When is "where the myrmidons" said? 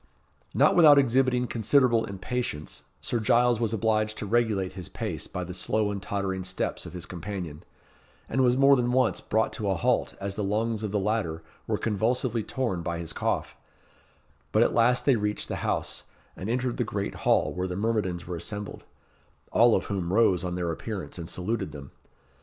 17.53-18.25